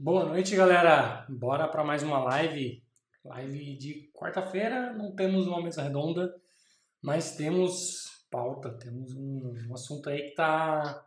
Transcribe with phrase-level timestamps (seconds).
[0.00, 1.26] Boa noite, galera.
[1.28, 2.80] Bora para mais uma live.
[3.24, 4.92] Live de quarta-feira.
[4.92, 6.40] Não temos uma mesa redonda,
[7.02, 8.78] mas temos pauta.
[8.78, 11.04] Temos um, um assunto aí que tá,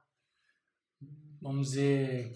[1.41, 2.33] vamos dizer,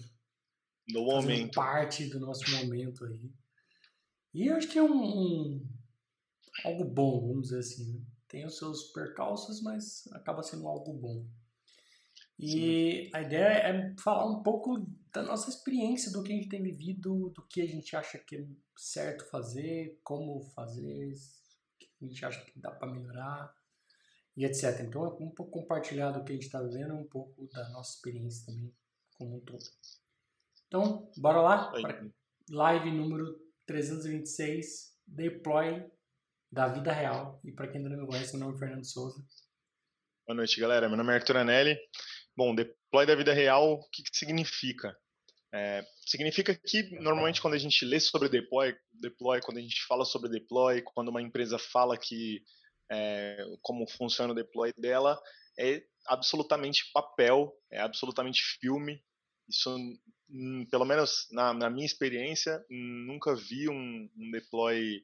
[0.88, 1.54] no momento.
[1.54, 3.30] parte do nosso momento aí.
[4.32, 5.68] E eu acho que é um, um
[6.64, 7.92] algo bom, vamos dizer assim.
[7.92, 8.00] Né?
[8.28, 11.26] Tem os seus percalços, mas acaba sendo algo bom.
[12.38, 13.10] E Sim.
[13.12, 14.86] a ideia é falar um pouco
[15.16, 18.36] da nossa experiência, do que a gente tem vivido, do que a gente acha que
[18.36, 18.46] é
[18.76, 23.50] certo fazer, como fazer, o que a gente acha que dá para melhorar
[24.36, 24.78] e etc.
[24.80, 27.96] Então é um pouco compartilhar do que a gente está vivendo, um pouco da nossa
[27.96, 28.70] experiência também
[29.14, 29.64] como um todo.
[30.66, 31.72] Então, bora lá?
[32.50, 35.82] Live número 326, Deploy
[36.52, 37.40] da vida real.
[37.42, 39.24] E para quem ainda não me conhece, meu nome é Fernando Souza.
[40.26, 40.88] Boa noite, galera.
[40.88, 41.78] Meu nome é Arthur Anelli.
[42.36, 44.94] Bom, deploy da vida real, o que, que significa?
[45.54, 50.04] É, significa que normalmente quando a gente lê sobre deploy, deploy, quando a gente fala
[50.04, 52.42] sobre deploy, quando uma empresa fala que
[52.90, 55.20] é, como funciona o deploy dela,
[55.58, 59.02] é absolutamente papel, é absolutamente filme.
[59.48, 59.74] Isso,
[60.28, 65.02] hum, pelo menos na, na minha experiência, nunca vi um, um deploy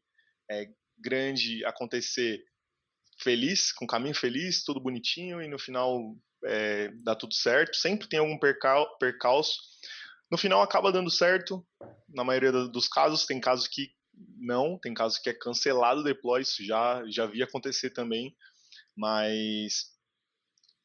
[0.50, 2.44] é, grande acontecer
[3.20, 7.77] feliz, com caminho feliz, tudo bonitinho e no final é, dá tudo certo.
[7.77, 9.55] Sempre tem algum percal, percalço.
[10.33, 11.62] No final acaba dando certo,
[12.08, 13.27] na maioria dos casos.
[13.27, 13.91] Tem casos que
[14.38, 18.34] não, tem casos que é cancelado o deploy, isso já, já vi acontecer também.
[18.97, 19.91] Mas,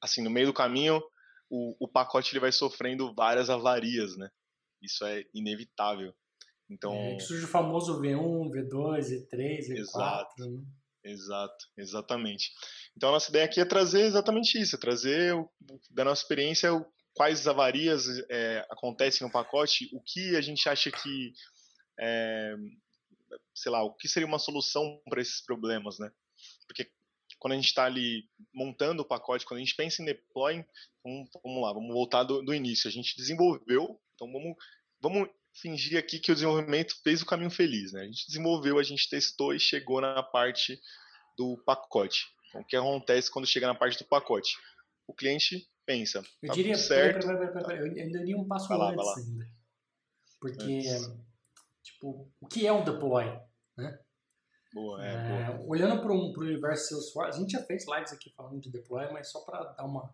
[0.03, 1.01] assim, no meio do caminho,
[1.49, 4.29] o, o pacote ele vai sofrendo várias avarias, né?
[4.81, 6.13] Isso é inevitável.
[6.69, 9.77] Então, é, surge o famoso V1, V2, V3, V4.
[9.77, 10.45] Exato.
[10.45, 10.63] Né?
[11.05, 12.51] Exato, exatamente.
[12.97, 15.49] Então a nossa ideia aqui é trazer exatamente isso, é trazer o,
[15.89, 16.85] da nossa experiência o,
[17.17, 21.33] quais avarias é, acontecem no pacote, o que a gente acha que,
[21.99, 22.55] é,
[23.55, 26.11] sei lá, o que seria uma solução para esses problemas, né?
[26.67, 26.87] Porque
[27.39, 30.63] quando a gente está ali montando o pacote, quando a gente pensa em deploy,
[31.03, 32.87] vamos, vamos lá, vamos voltar do, do, início.
[32.87, 34.55] A gente desenvolveu, então vamos,
[35.01, 38.01] vamos fingir aqui que o desenvolvimento fez o caminho feliz, né?
[38.01, 40.79] A gente desenvolveu, a gente testou e chegou na parte
[41.35, 42.27] do pacote.
[42.49, 44.55] Então, o que acontece quando chega na parte do pacote?
[45.07, 47.25] O cliente pensa, eu tá diria, certo.
[47.25, 49.49] Pera, pera, pera, eu ainda iria um passo lá, antes ainda.
[50.39, 50.81] Porque,
[51.81, 53.25] tipo, o que é um deploy,
[53.77, 53.97] né?
[54.73, 55.69] Boa, é, é, boa.
[55.69, 59.31] Olhando para o universo Salesforce, a gente já fez lives aqui falando de deploy, mas
[59.31, 60.13] só para dar uma,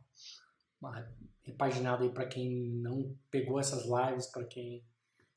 [0.79, 4.85] uma repaginada aí para quem não pegou essas lives, para quem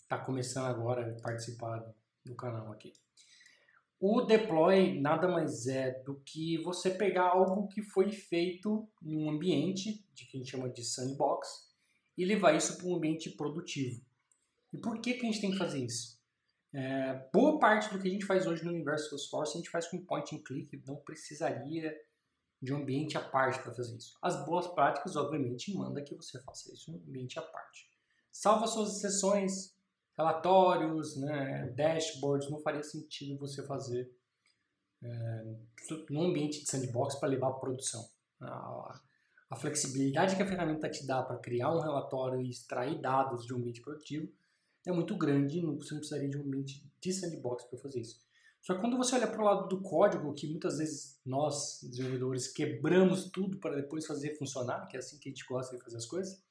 [0.03, 1.83] está começando agora a participar
[2.25, 2.93] do canal aqui.
[3.99, 9.31] O deploy nada mais é do que você pegar algo que foi feito em um
[9.31, 11.75] ambiente, de que a gente chama de sandbox,
[12.17, 14.05] e levar isso para um ambiente produtivo.
[14.73, 16.17] E por que, que a gente tem que fazer isso?
[16.75, 19.87] É, boa parte do que a gente faz hoje no universo Salesforce a gente faz
[19.87, 21.97] com point and click, não precisaria
[22.61, 24.19] de um ambiente à parte para fazer isso.
[24.21, 27.89] As boas práticas, obviamente, manda que você faça isso em um ambiente à parte.
[28.33, 29.76] Salva suas sessões,
[30.17, 34.11] relatórios, né, dashboards, não faria sentido você fazer
[35.03, 35.45] é,
[36.11, 38.03] num ambiente de sandbox para levar para produção.
[38.41, 39.01] A,
[39.51, 43.55] a, flexibilidade que a ferramenta te dá para criar um relatório e extrair dados de
[43.55, 44.31] um ambiente produtivo
[44.87, 48.25] é muito grande, você não precisaria de um ambiente de sandbox para fazer isso.
[48.63, 52.49] Só que quando você olha para o lado do código, que muitas vezes nós, desenvolvedores,
[52.49, 55.97] quebramos tudo para depois fazer funcionar, que é assim que a gente gosta de fazer
[55.97, 56.43] as coisas,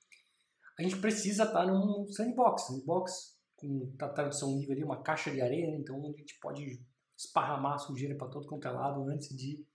[0.77, 2.67] a gente precisa estar num sandbox.
[2.67, 3.34] Sandbox
[3.67, 5.77] com a tradução livre ali, uma caixa de areia, né?
[5.77, 6.81] então a gente pode
[7.17, 9.65] esparramar sujeira para todo quanto é lado antes de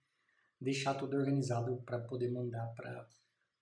[0.60, 3.08] deixar tudo organizado para poder mandar para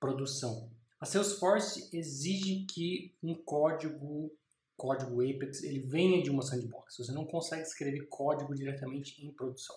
[0.01, 0.71] produção.
[1.01, 4.33] A Salesforce exige que um código,
[4.77, 6.97] código Apex, ele venha de uma sandbox.
[6.97, 9.77] Você não consegue escrever código diretamente em produção.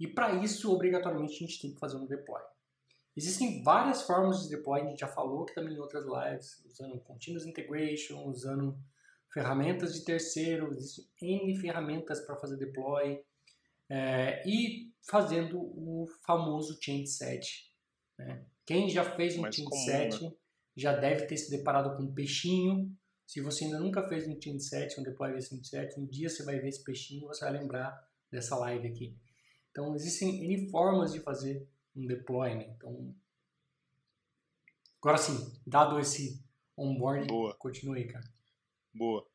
[0.00, 2.40] E para isso, obrigatoriamente, a gente tem que fazer um deploy.
[3.14, 6.98] Existem várias formas de deploy, a gente já falou que também em outras lives, usando
[7.00, 8.78] Continuous Integration, usando
[9.32, 13.20] ferramentas de terceiro, existem N ferramentas para fazer deploy
[13.88, 17.70] é, e fazendo o famoso change set.
[18.18, 18.44] Né?
[18.64, 20.32] Quem já fez um change comum, set né?
[20.76, 22.94] já deve ter se deparado com um peixinho.
[23.26, 26.28] Se você ainda nunca fez um change set, um deploy de change set, um dia
[26.28, 29.16] você vai ver esse peixinho e você vai lembrar dessa live aqui.
[29.70, 31.66] Então existem N formas de fazer
[31.96, 32.54] um deploy.
[32.54, 32.74] Né?
[32.76, 33.14] Então,
[35.00, 36.44] agora sim, dado esse
[36.76, 37.54] onboarding, Boa.
[37.56, 38.24] continue aí, cara.
[38.94, 39.26] Boa.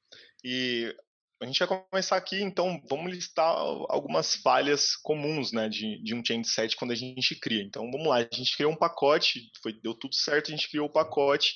[0.43, 0.95] E
[1.41, 3.45] a gente vai começar aqui, então vamos listar
[3.89, 7.63] algumas falhas comuns né, de, de um change set quando a gente cria.
[7.63, 10.87] Então vamos lá, a gente criou um pacote, foi, deu tudo certo, a gente criou
[10.87, 11.55] o pacote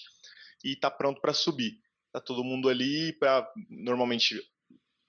[0.63, 1.79] e está pronto para subir.
[2.13, 4.39] tá todo mundo ali para normalmente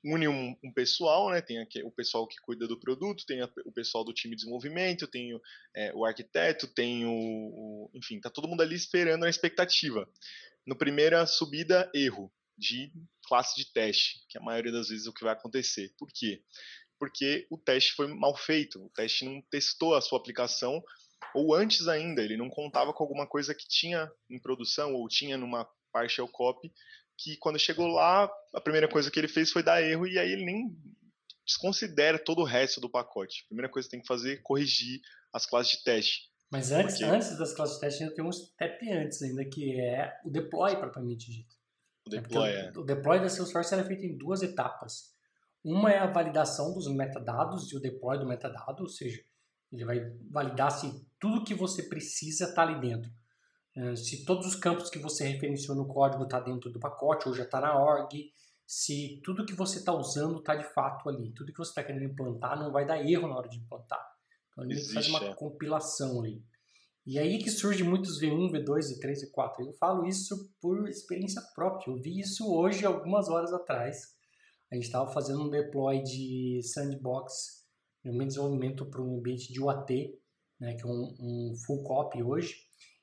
[0.04, 1.40] une um, um, pessoal, né?
[1.40, 4.40] Tem aqui o pessoal que cuida do produto, tem a, o pessoal do time de
[4.40, 5.40] desenvolvimento, tem o,
[5.76, 10.08] é, o arquiteto, tem o, o, enfim, tá todo mundo ali esperando a expectativa.
[10.66, 12.92] No primeira subida, erro de
[13.32, 15.90] classe de teste, que a maioria das vezes é o que vai acontecer.
[15.96, 16.42] Por quê?
[16.98, 20.84] Porque o teste foi mal feito, o teste não testou a sua aplicação,
[21.34, 25.38] ou antes ainda, ele não contava com alguma coisa que tinha em produção ou tinha
[25.38, 26.70] numa partial copy
[27.16, 30.30] que quando chegou lá, a primeira coisa que ele fez foi dar erro e aí
[30.30, 30.76] ele nem
[31.46, 33.44] desconsidera todo o resto do pacote.
[33.44, 35.00] A primeira coisa que tem que fazer é corrigir
[35.32, 36.30] as classes de teste.
[36.50, 37.10] Mas antes, Porque...
[37.10, 40.76] antes das classes de teste ainda tem um step antes ainda, que é o deploy
[40.76, 41.61] propriamente dito.
[42.06, 42.72] O deploy, é, é.
[42.78, 45.12] O deploy da Salesforce é feito em duas etapas.
[45.64, 49.22] Uma é a validação dos metadados e o deploy do metadado, ou seja,
[49.72, 50.00] ele vai
[50.30, 53.10] validar se tudo que você precisa está ali dentro.
[53.76, 57.34] Eh, se todos os campos que você referenciou no código está dentro do pacote ou
[57.34, 58.10] já está na org,
[58.66, 62.04] se tudo que você está usando está de fato ali, tudo que você está querendo
[62.04, 64.04] implantar não vai dar erro na hora de implantar.
[64.50, 65.34] Então ele Existe, faz uma é.
[65.34, 66.44] compilação ali.
[67.04, 69.66] E aí que surge muitos V1, V2, V3, V4.
[69.66, 71.90] Eu falo isso por experiência própria.
[71.90, 74.14] Eu vi isso hoje, algumas horas atrás.
[74.70, 77.66] A gente estava fazendo um deploy de sandbox,
[78.04, 80.18] um desenvolvimento para um ambiente de UAT,
[80.60, 82.54] né, que é um, um full copy hoje.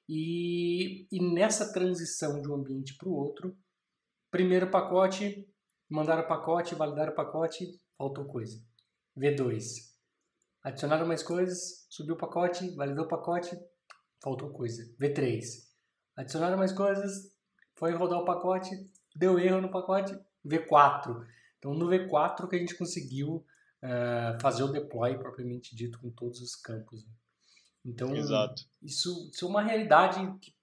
[0.07, 3.55] E, e nessa transição de um ambiente para o outro,
[4.31, 5.47] primeiro pacote,
[5.89, 7.67] mandaram o pacote, validaram o pacote,
[7.97, 8.59] faltou coisa.
[9.17, 9.63] V2.
[10.63, 13.55] Adicionaram mais coisas, subiu o pacote, validou o pacote,
[14.19, 14.83] faltou coisa.
[14.99, 15.67] V3.
[16.15, 17.31] Adicionaram mais coisas,
[17.75, 18.69] foi rodar o pacote,
[19.15, 21.25] deu erro no pacote, V4.
[21.57, 23.45] Então no V4 que a gente conseguiu
[23.83, 27.05] uh, fazer o deploy propriamente dito com todos os campos.
[27.85, 28.63] Então, Exato.
[28.81, 30.53] Isso, isso é uma realidade que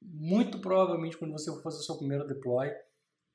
[0.00, 2.70] muito provavelmente quando você for fazer o seu primeiro deploy,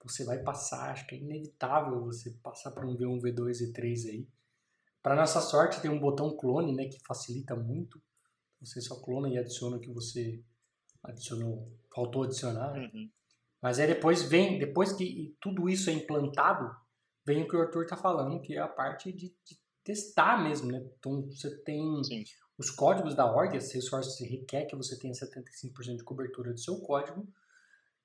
[0.03, 4.27] você vai passar, acho que é inevitável você passar por um V1, V2, V3 aí.
[5.01, 8.01] Para nossa sorte tem um botão clone, né, que facilita muito.
[8.61, 10.43] Você só clona e adiciona o que você
[11.03, 12.75] adicionou, faltou adicionar.
[12.75, 13.09] Uhum.
[13.61, 16.69] Mas aí depois vem, depois que tudo isso é implantado,
[17.25, 20.71] vem o que o Arthur está falando, que é a parte de, de testar mesmo,
[20.71, 20.85] né?
[20.97, 22.23] Então você tem Sim.
[22.59, 26.77] Os códigos da org, a Salesforce requer que você tenha 75% de cobertura do seu
[26.81, 27.25] código.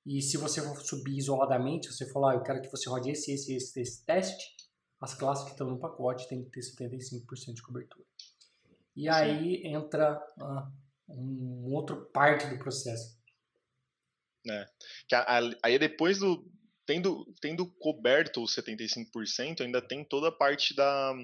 [0.06, 3.32] E se você for subir isoladamente, você falar, ah, eu quero que você rode esse,
[3.32, 4.54] esse, esse, esse teste,
[5.00, 8.04] as classes que estão no pacote têm que ter 75% de cobertura.
[8.96, 9.08] E Sim.
[9.08, 10.70] aí entra ah,
[11.08, 13.18] um outro parte do processo.
[14.48, 14.66] É.
[15.08, 15.14] Que
[15.62, 16.50] aí depois do.
[16.86, 21.14] Tendo, tendo coberto os 75%, ainda tem toda a parte da,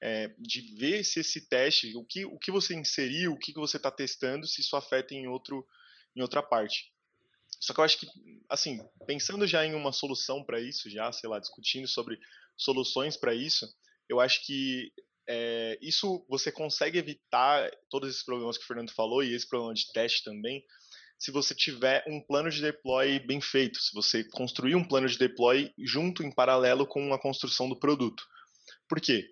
[0.00, 3.58] é, de ver se esse teste, o que, o que você inseriu, o que, que
[3.58, 5.66] você está testando, se isso afeta em, outro,
[6.14, 6.92] em outra parte.
[7.60, 8.06] Só que eu acho que,
[8.48, 12.18] assim, pensando já em uma solução para isso, já, sei lá, discutindo sobre
[12.56, 13.66] soluções para isso,
[14.08, 14.92] eu acho que
[15.28, 19.74] é, isso você consegue evitar todos esses problemas que o Fernando falou e esse problema
[19.74, 20.64] de teste também,
[21.18, 25.18] se você tiver um plano de deploy bem feito, se você construir um plano de
[25.18, 28.22] deploy junto em paralelo com a construção do produto.
[28.88, 29.26] Por quê?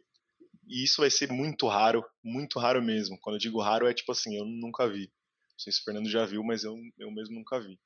[0.69, 3.17] E isso vai ser muito raro, muito raro mesmo.
[3.21, 5.07] Quando eu digo raro, é tipo assim, eu nunca vi.
[5.07, 7.79] Não sei se o Fernando já viu, mas eu, eu mesmo nunca vi.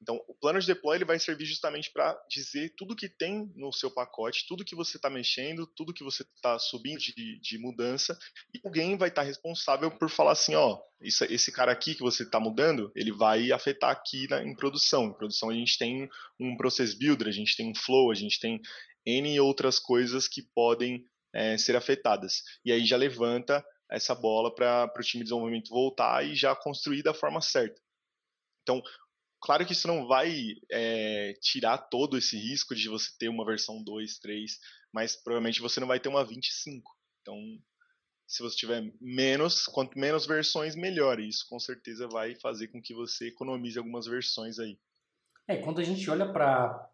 [0.00, 3.72] Então, o plano de deploy ele vai servir justamente para dizer tudo que tem no
[3.72, 8.16] seu pacote, tudo que você está mexendo, tudo que você está subindo de, de, mudança,
[8.54, 12.02] e alguém vai estar tá responsável por falar assim, ó, isso, esse cara aqui que
[12.02, 15.06] você está mudando, ele vai afetar aqui na, em produção.
[15.06, 18.38] Em produção a gente tem um process builder, a gente tem um flow, a gente
[18.38, 18.60] tem
[19.04, 22.42] N outras coisas que podem é, ser afetadas.
[22.64, 27.02] E aí já levanta essa bola para o time de desenvolvimento voltar e já construir
[27.02, 27.80] da forma certa.
[28.62, 28.82] Então,
[29.40, 33.82] claro que isso não vai é, tirar todo esse risco de você ter uma versão
[33.82, 34.58] 2, 3,
[34.92, 36.90] mas provavelmente você não vai ter uma 25.
[37.20, 37.36] Então,
[38.26, 41.20] se você tiver menos, quanto menos versões, melhor.
[41.20, 44.78] Isso com certeza vai fazer com que você economize algumas versões aí.
[45.46, 46.90] É, quando a gente olha para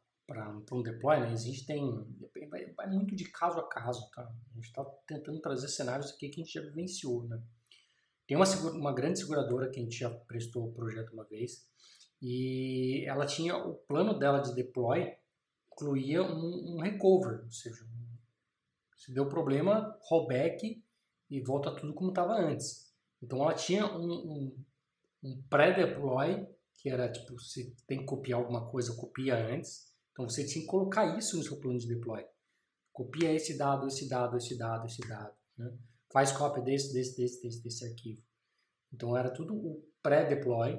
[0.70, 1.80] um deploy, né, existem,
[2.50, 4.22] vai, vai, muito de caso a caso, tá?
[4.22, 7.42] A gente está tentando trazer cenários aqui que a gente já vivenciou, né?
[8.26, 11.66] Tem uma, uma grande seguradora que a gente já prestou o projeto uma vez
[12.22, 15.12] e ela tinha, o plano dela de deploy
[15.72, 18.16] incluía um, um recover, ou seja, um,
[18.96, 20.80] se deu problema, rollback
[21.28, 22.94] e volta tudo como estava antes.
[23.20, 24.56] Então ela tinha um,
[25.20, 29.92] um, pré-deploy, que era tipo, se tem que copiar alguma coisa, copia antes.
[30.12, 32.24] Então você tinha que colocar isso no seu plano de deploy.
[32.92, 35.34] Copia esse dado, esse dado, esse dado, esse dado.
[35.56, 35.76] Né?
[36.12, 38.22] Faz cópia desse, desse, desse, desse, desse arquivo.
[38.92, 40.78] Então era tudo o pré-deploy.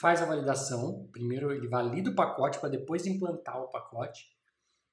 [0.00, 1.08] Faz a validação.
[1.12, 4.26] Primeiro ele valida o pacote para depois implantar o pacote.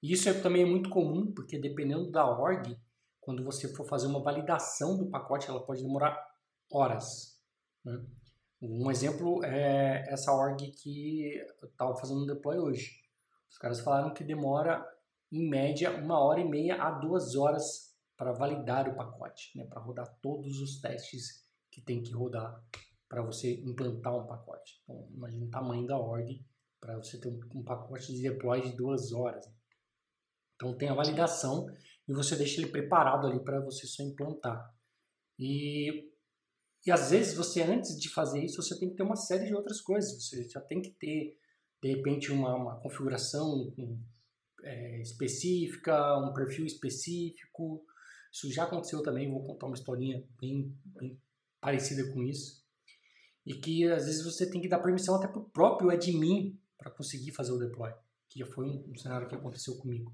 [0.02, 2.78] Isso é, também é muito comum, porque dependendo da org,
[3.20, 6.18] quando você for fazer uma validação do pacote, ela pode demorar
[6.72, 7.38] horas.
[7.84, 8.02] Né?
[8.62, 12.92] Um exemplo é essa org que eu estava fazendo um deploy hoje.
[13.50, 14.86] Os caras falaram que demora,
[15.32, 19.66] em média, uma hora e meia a duas horas para validar o pacote, né?
[19.66, 22.62] para rodar todos os testes que tem que rodar
[23.10, 24.80] para você implantar um pacote.
[24.84, 26.46] Então, imagina o tamanho da org
[26.80, 29.46] para você ter um, um, pacote de deploy de duas horas.
[29.46, 29.54] Né?
[30.56, 31.68] Então tem a validação
[32.08, 34.74] e você deixa ele preparado ali para você só implantar.
[35.38, 36.10] E,
[36.86, 39.56] e às vezes você, antes de fazer isso, você tem que ter uma série de
[39.56, 40.24] outras coisas.
[40.24, 41.38] Você já tem que ter,
[41.82, 43.74] de repente, uma, uma configuração
[44.64, 47.84] é, específica, um perfil específico.
[48.32, 51.20] Isso já aconteceu também, vou contar uma historinha bem, bem
[51.60, 52.59] parecida com isso.
[53.46, 56.92] E que às vezes você tem que dar permissão até para o próprio admin para
[56.92, 57.92] conseguir fazer o deploy,
[58.30, 60.14] que já foi um, um cenário que aconteceu comigo.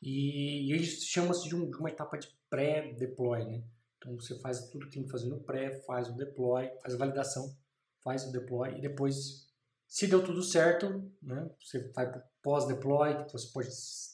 [0.00, 3.64] E, e isso chama-se de, um, de, uma etapa de pré-deploy, né?
[3.96, 6.98] Então você faz tudo que tem que fazer no pré, faz o deploy, faz a
[6.98, 7.56] validação,
[8.02, 9.48] faz o deploy e depois,
[9.88, 11.50] se deu tudo certo, né?
[11.58, 13.70] Você vai para pós-deploy, que você pode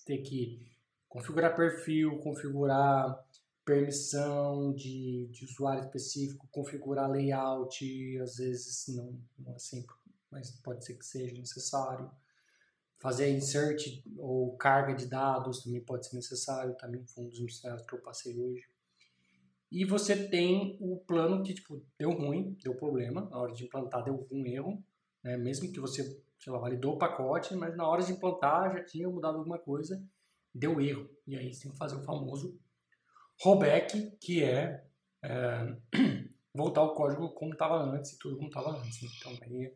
[0.06, 0.70] ter que
[1.08, 3.26] configurar perfil, configurar
[3.70, 9.94] permissão de, de usuário específico, configurar layout, às vezes não, não é sempre,
[10.28, 12.10] mas pode ser que seja necessário
[12.98, 17.86] fazer insert ou carga de dados também pode ser necessário, também foi um dos cenários
[17.86, 18.68] que eu passei hoje.
[19.70, 24.02] E você tem o plano que tipo, deu ruim, deu problema, na hora de implantar
[24.02, 24.84] deu algum erro,
[25.22, 25.36] né?
[25.36, 29.08] mesmo que você sei lá, validou o pacote, mas na hora de implantar já tinha
[29.08, 30.02] mudado alguma coisa,
[30.52, 31.08] deu erro.
[31.26, 32.58] E aí você tem que fazer o famoso
[33.40, 34.84] rollback, que é,
[35.24, 35.76] é
[36.54, 39.02] voltar o código como estava antes e tudo como estava antes.
[39.02, 39.08] Né?
[39.18, 39.72] Então aí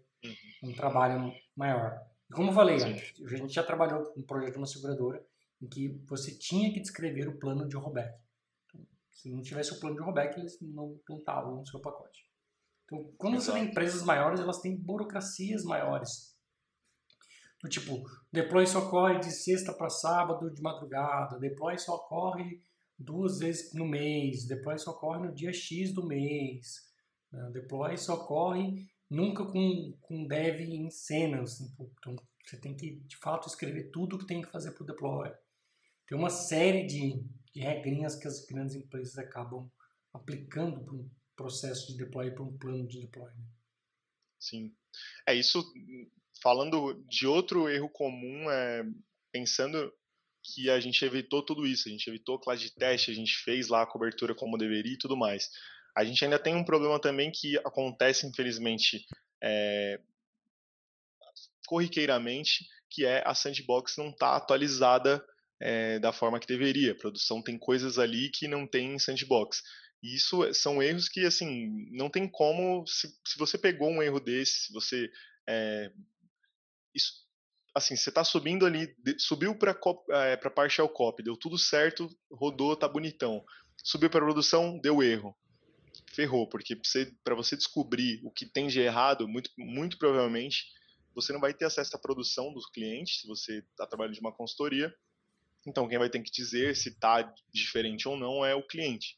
[0.62, 1.98] é um trabalho maior.
[2.32, 5.24] Como eu falei, a gente já trabalhou um projeto de uma seguradora
[5.60, 8.18] em que você tinha que descrever o plano de rollback.
[8.66, 12.26] Então, se não tivesse o plano de rollback, eles não plantavam no seu pacote.
[12.84, 13.52] Então, quando Exato.
[13.52, 16.34] você tem empresas maiores, elas têm burocracias maiores.
[17.62, 22.62] Do tipo, deploy só ocorre de sexta para sábado de madrugada, deploy só ocorre
[22.98, 26.92] duas vezes no mês, deploy só ocorre no dia X do mês,
[27.32, 27.50] né?
[27.52, 31.54] deploy só ocorre nunca com, com dev em cenas.
[31.54, 34.86] Assim, então, você tem que, de fato, escrever tudo que tem que fazer para o
[34.86, 35.32] deploy.
[36.06, 39.70] Tem uma série de, de regrinhas que as grandes empresas acabam
[40.12, 43.32] aplicando para um processo de deploy, para um plano de deploy.
[43.32, 43.46] Né?
[44.38, 44.74] Sim.
[45.26, 45.64] É isso,
[46.42, 48.84] falando de outro erro comum, é,
[49.32, 49.92] pensando
[50.44, 53.68] que a gente evitou tudo isso, a gente evitou classe de teste, a gente fez
[53.68, 55.48] lá a cobertura como deveria e tudo mais.
[55.96, 59.06] A gente ainda tem um problema também que acontece, infelizmente,
[59.42, 59.98] é,
[61.66, 65.24] corriqueiramente, que é a sandbox não está atualizada
[65.60, 66.92] é, da forma que deveria.
[66.92, 69.62] A produção tem coisas ali que não tem em sandbox.
[70.02, 72.86] E isso são erros que, assim, não tem como.
[72.86, 75.10] Se, se você pegou um erro desse, se você.
[75.48, 75.90] É,
[76.94, 77.23] isso,
[77.74, 79.78] assim, você está subindo ali, subiu para
[80.10, 83.44] é, partial copy, deu tudo certo, rodou, tá bonitão.
[83.82, 85.36] Subiu para produção, deu erro
[86.14, 90.72] ferrou, porque para você, você descobrir o que tem de errado, muito, muito provavelmente
[91.14, 94.32] você não vai ter acesso à produção dos clientes, se você está trabalhando de uma
[94.32, 94.92] consultoria.
[95.64, 99.16] Então, quem vai ter que dizer se está diferente ou não é o cliente.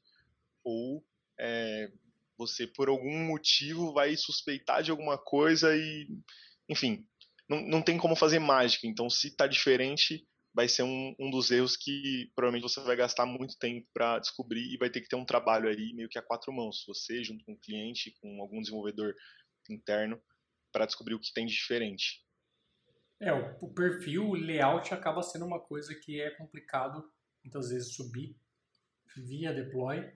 [0.63, 1.03] Ou
[1.39, 1.91] é,
[2.37, 6.07] você, por algum motivo, vai suspeitar de alguma coisa e,
[6.69, 7.07] enfim,
[7.49, 8.87] não, não tem como fazer mágica.
[8.87, 13.27] Então, se está diferente, vai ser um, um dos erros que provavelmente você vai gastar
[13.27, 16.23] muito tempo para descobrir e vai ter que ter um trabalho aí meio que a
[16.23, 19.15] quatro mãos, você junto com o cliente, com algum desenvolvedor
[19.69, 20.19] interno,
[20.73, 22.25] para descobrir o que tem de diferente.
[23.21, 27.03] É, o, perfil, o layout acaba sendo uma coisa que é complicado
[27.43, 28.37] muitas vezes subir
[29.17, 30.11] via deploy,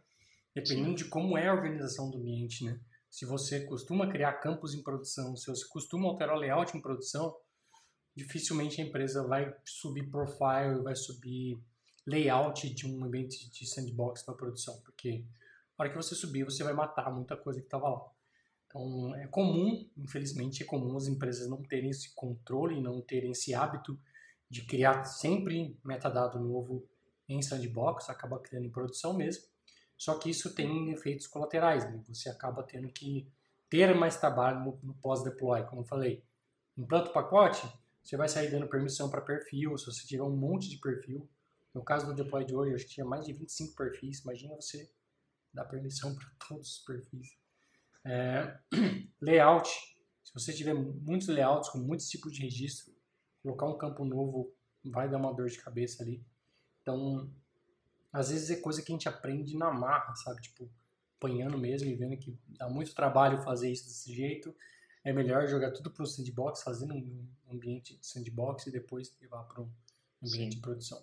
[0.54, 1.04] dependendo Sim.
[1.04, 2.78] de como é a organização do ambiente, né?
[3.10, 7.36] Se você costuma criar campos em produção, se você costuma alterar o layout em produção,
[8.14, 11.60] dificilmente a empresa vai subir profile, vai subir
[12.06, 15.24] layout de um ambiente de sandbox para produção, porque
[15.76, 18.06] na hora que você subir, você vai matar muita coisa que estava lá.
[18.66, 23.52] Então, é comum, infelizmente, é comum as empresas não terem esse controle, não terem esse
[23.52, 23.98] hábito
[24.48, 26.86] de criar sempre metadado novo
[27.28, 29.44] em sandbox, acaba criando em produção mesmo.
[30.00, 32.02] Só que isso tem efeitos colaterais, né?
[32.08, 33.30] você acaba tendo que
[33.68, 36.24] ter mais trabalho no, no pós-deploy, como eu falei.
[36.74, 37.70] Implanta o pacote,
[38.02, 41.28] você vai sair dando permissão para perfil, se você tiver um monte de perfil.
[41.74, 44.20] No caso do deploy de hoje, eu acho que tinha mais de 25 perfis.
[44.20, 44.90] Imagina você
[45.52, 47.36] dar permissão para todos os perfis.
[48.02, 48.58] É,
[49.20, 49.68] layout,
[50.24, 52.90] Se você tiver muitos layouts com muitos tipos de registro,
[53.42, 54.50] colocar um campo novo
[54.82, 56.24] vai dar uma dor de cabeça ali.
[56.80, 57.30] Então,
[58.12, 60.42] às vezes é coisa que a gente aprende na marra, sabe?
[60.42, 60.70] Tipo,
[61.16, 64.54] apanhando mesmo e vendo que dá muito trabalho fazer isso desse jeito.
[65.04, 69.44] É melhor jogar tudo para o sandbox, fazendo um ambiente de sandbox e depois levar
[69.44, 69.70] para um
[70.22, 70.56] ambiente Sim.
[70.56, 71.02] de produção.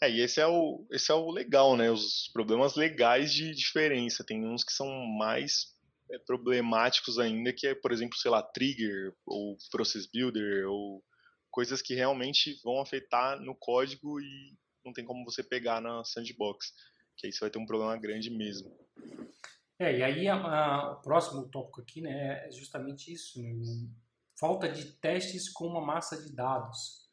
[0.00, 1.90] É, e esse é, o, esse é o legal, né?
[1.90, 4.24] Os problemas legais de diferença.
[4.24, 5.74] Tem uns que são mais
[6.10, 11.04] é, problemáticos ainda, que é, por exemplo, sei lá, trigger, ou process builder, ou
[11.50, 16.72] coisas que realmente vão afetar no código e não tem como você pegar na sandbox.
[17.16, 18.70] Que aí você vai ter um problema grande mesmo.
[19.78, 23.42] É, e aí a, a, o próximo tópico aqui né, é justamente isso.
[23.42, 23.88] Né?
[24.38, 27.08] Falta de testes com uma massa de dados.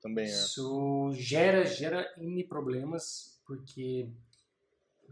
[0.00, 0.28] Também é.
[0.28, 4.08] Isso gera, gera N problemas, porque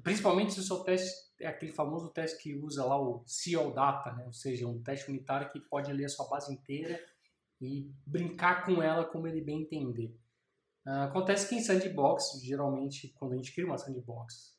[0.03, 4.13] principalmente se o seu teste é aquele famoso teste que usa lá o CO Data,
[4.13, 4.25] né?
[4.27, 7.03] ou seja, um teste unitário que pode ler a sua base inteira
[7.61, 10.15] e brincar com ela como ele bem entender.
[10.91, 14.57] Uh, acontece que em sandbox, geralmente, quando a gente cria uma sandbox,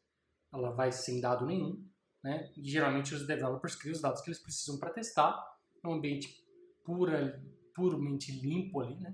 [0.53, 1.85] ela vai sem dado nenhum,
[2.23, 2.49] né?
[2.55, 5.37] E geralmente os developers criam os dados que eles precisam para testar,
[5.83, 6.41] é um ambiente
[6.85, 7.43] pura,
[7.75, 9.13] puramente limpo ali, né?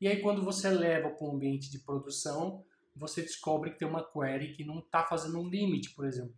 [0.00, 4.02] E aí quando você leva para um ambiente de produção, você descobre que tem uma
[4.02, 6.34] query que não está fazendo um limit, por exemplo.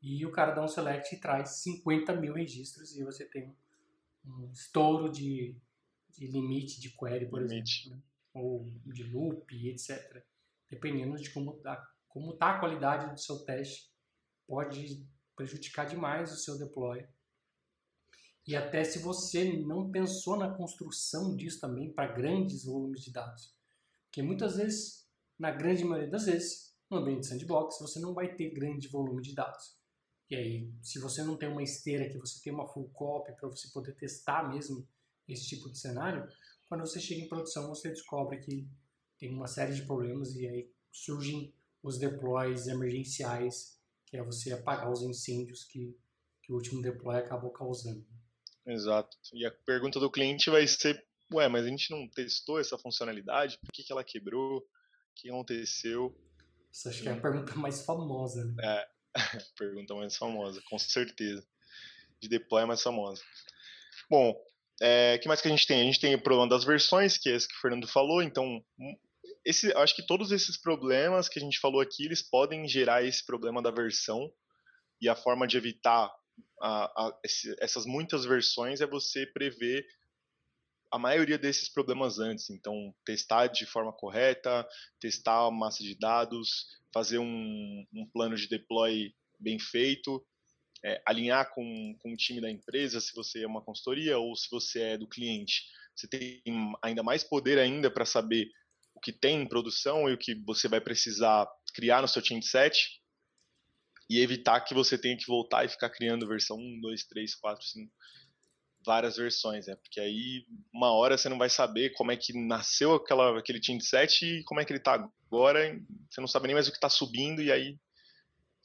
[0.00, 3.54] E o cara dá um select e traz 50 mil registros e você tem
[4.24, 5.54] um estouro de,
[6.16, 7.88] de limite de query, por limite.
[7.88, 7.98] exemplo.
[7.98, 8.09] Né?
[8.32, 10.24] Ou de loop, etc.
[10.68, 13.88] Dependendo de como está como tá a qualidade do seu teste,
[14.46, 15.06] pode
[15.36, 17.06] prejudicar demais o seu deploy.
[18.46, 23.54] E até se você não pensou na construção disso também para grandes volumes de dados.
[24.06, 25.08] Porque muitas vezes,
[25.38, 29.34] na grande maioria das vezes, no ambiente sandbox, você não vai ter grande volume de
[29.34, 29.78] dados.
[30.28, 33.48] E aí, se você não tem uma esteira que você tem uma full copy para
[33.48, 34.86] você poder testar mesmo
[35.28, 36.26] esse tipo de cenário,
[36.70, 38.64] quando você chega em produção, você descobre que
[39.18, 44.88] tem uma série de problemas e aí surgem os deploys emergenciais, que é você apagar
[44.88, 45.98] os incêndios que,
[46.40, 48.06] que o último deploy acabou causando.
[48.64, 49.16] Exato.
[49.32, 53.58] E a pergunta do cliente vai ser: ué, mas a gente não testou essa funcionalidade?
[53.58, 54.58] Por que, que ela quebrou?
[54.58, 54.64] O
[55.16, 56.16] que aconteceu?
[56.70, 58.44] Isso acho que é a pergunta mais famosa.
[58.44, 58.62] Né?
[58.62, 58.88] É,
[59.58, 61.44] pergunta mais famosa, com certeza.
[62.20, 63.24] De deploy é mais famosa.
[64.08, 64.40] Bom,
[64.80, 65.80] é, que mais que a gente tem?
[65.80, 68.22] A gente tem o problema das versões, que é esse que o Fernando falou.
[68.22, 68.64] Então,
[69.44, 73.24] esse, acho que todos esses problemas que a gente falou aqui, eles podem gerar esse
[73.24, 74.32] problema da versão.
[75.00, 76.12] E a forma de evitar
[76.60, 79.86] a, a, esse, essas muitas versões é você prever
[80.90, 82.50] a maioria desses problemas antes.
[82.50, 84.66] Então, testar de forma correta,
[84.98, 90.24] testar a massa de dados, fazer um, um plano de deploy bem feito,
[90.84, 94.48] é, alinhar com, com o time da empresa, se você é uma consultoria ou se
[94.50, 95.64] você é do cliente.
[95.94, 96.42] Você tem
[96.82, 98.48] ainda mais poder ainda para saber
[98.94, 102.40] o que tem em produção e o que você vai precisar criar no seu team
[102.40, 103.00] set
[104.08, 107.64] e evitar que você tenha que voltar e ficar criando versão 1, 2, 3, 4,
[107.64, 107.92] 5,
[108.84, 109.76] várias versões, né?
[109.76, 113.78] Porque aí uma hora você não vai saber como é que nasceu aquela, aquele team
[113.78, 115.78] set e como é que ele está agora,
[116.10, 117.78] você não sabe nem mais o que está subindo e aí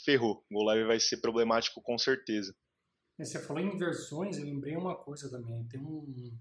[0.05, 0.45] ferrou.
[0.49, 2.55] O live vai ser problemático com certeza.
[3.17, 5.67] Você falou em versões, eu lembrei uma coisa também.
[5.67, 6.37] Tem um,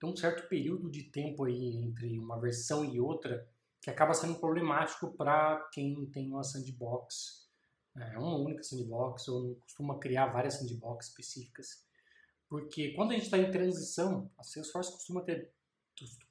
[0.00, 3.48] tem um certo período de tempo aí entre uma versão e outra
[3.80, 7.46] que acaba sendo problemático para quem tem uma sandbox
[7.98, 11.84] é uma única sandbox ou costuma criar várias sandbox específicas.
[12.48, 15.50] Porque quando a gente está em transição, a Salesforce costuma ter,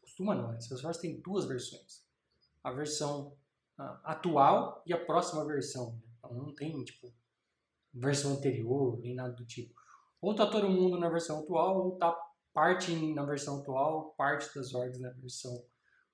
[0.02, 2.06] costuma não, a Salesforce tem duas versões.
[2.64, 3.36] A versão
[4.04, 6.00] atual e a próxima versão.
[6.26, 7.14] Então não tem, tipo,
[7.94, 9.74] versão anterior, nem nada do tipo.
[10.22, 12.16] Ou tá todo mundo na versão atual, ou tá
[12.54, 15.64] parte na versão atual, parte das orgs na versão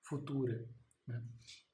[0.01, 0.67] futura.
[1.07, 1.23] Né?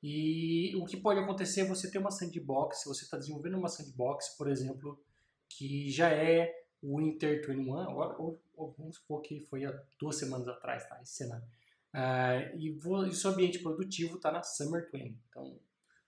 [0.02, 4.36] E o que pode acontecer é você ter uma sandbox, você está desenvolvendo uma sandbox,
[4.38, 5.02] por exemplo,
[5.50, 10.48] que já é o Winter 21, ou, ou, vamos supor que foi há duas semanas
[10.48, 11.46] atrás, tá, esse cenário.
[11.94, 15.18] Uh, e, vou, e seu ambiente produtivo está na Summer 20.
[15.30, 15.60] Então,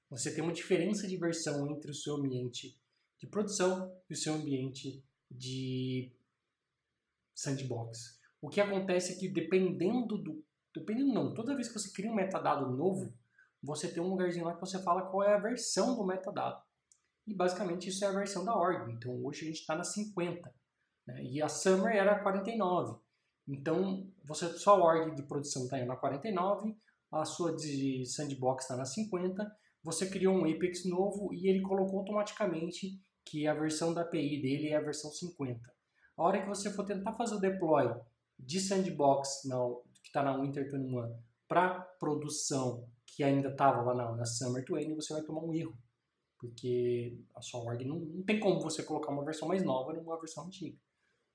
[0.09, 2.77] você tem uma diferença de versão entre o seu ambiente
[3.19, 6.11] de produção e o seu ambiente de
[7.35, 8.19] sandbox.
[8.41, 10.43] O que acontece é que dependendo do...
[10.73, 13.13] Dependendo não, toda vez que você cria um metadado novo,
[13.61, 16.61] você tem um lugarzinho lá que você fala qual é a versão do metadado.
[17.27, 18.91] E basicamente isso é a versão da org.
[18.91, 20.53] Então hoje a gente está na 50.
[21.07, 21.23] Né?
[21.23, 22.97] E a Summer era 49.
[23.47, 26.75] Então você sua org de produção está na 49,
[27.11, 29.59] a sua de sandbox está na 50.
[29.83, 34.69] Você criou um Apex novo e ele colocou automaticamente que a versão da API dele
[34.69, 35.61] é a versão 50.
[36.17, 37.93] A hora que você for tentar fazer o deploy
[38.37, 44.15] de sandbox não, que está na Winter 21 para produção que ainda estava lá na,
[44.15, 45.77] na Summer 20, você vai tomar um erro.
[46.37, 50.17] Porque a sua org não, não tem como você colocar uma versão mais nova numa
[50.19, 50.77] versão antiga.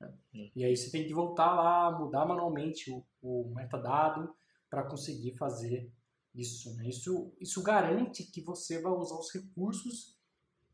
[0.01, 0.15] Né?
[0.57, 4.35] E aí você tem que voltar lá, mudar manualmente o, o metadado
[4.71, 5.91] para conseguir fazer
[6.35, 6.89] isso, né?
[6.89, 7.33] isso.
[7.41, 10.19] Isso garante que você vai usar os recursos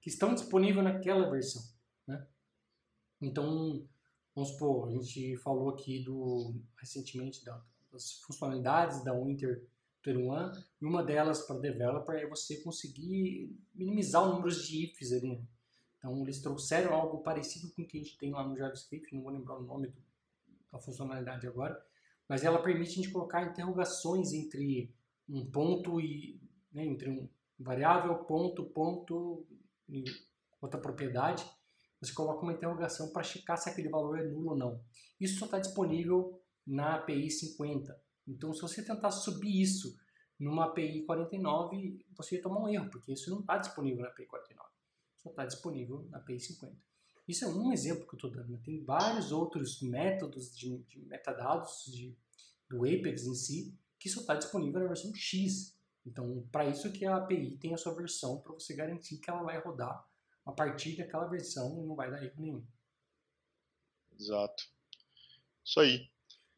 [0.01, 1.63] que estão disponíveis naquela versão.
[2.07, 2.27] Né?
[3.21, 3.87] Então,
[4.35, 7.45] vamos supor, a gente falou aqui do recentemente
[7.93, 9.67] das funcionalidades da Winter
[10.03, 15.37] 21 e uma delas para developer é você conseguir minimizar o número de ifs ali.
[15.37, 15.45] Né?
[15.99, 19.23] Então, eles trouxeram algo parecido com o que a gente tem lá no JavaScript, não
[19.23, 19.93] vou lembrar o nome
[20.73, 21.79] da funcionalidade agora,
[22.27, 24.91] mas ela permite a gente colocar interrogações entre
[25.31, 26.41] um ponto e
[26.73, 29.47] né, entre um variável, ponto, ponto
[29.89, 30.05] e
[30.61, 31.45] outra propriedade.
[32.01, 34.83] Você coloca uma interrogação para checar se aquele valor é nulo ou não.
[35.21, 37.99] Isso só está disponível na API 50.
[38.27, 39.99] Então, se você tentar subir isso
[40.39, 44.27] numa API 49, você ia tomar um erro, porque isso não está disponível na API
[44.27, 44.71] 49.
[45.19, 46.75] Só está disponível na API 50.
[47.29, 48.49] Isso é um exemplo que eu estou dando.
[48.49, 48.61] Né?
[48.65, 52.17] Tem vários outros métodos de, de metadados de,
[52.69, 55.79] do Apex em si que só está disponível na versão X.
[56.05, 59.43] Então, para isso que a API tem a sua versão, para você garantir que ela
[59.43, 60.05] vai rodar
[60.47, 62.65] a partir daquela versão e não vai dar erro nenhum.
[64.19, 64.65] Exato.
[65.63, 66.09] Isso aí.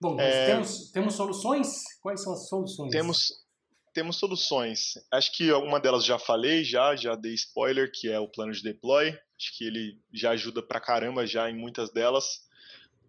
[0.00, 0.46] Bom, é...
[0.46, 1.82] temos, temos soluções?
[2.00, 2.92] Quais são as soluções?
[2.92, 3.44] Temos,
[3.92, 4.94] temos soluções.
[5.10, 8.62] Acho que alguma delas já falei, já, já dei spoiler, que é o plano de
[8.62, 9.08] deploy.
[9.36, 12.46] Acho que ele já ajuda pra caramba já em muitas delas.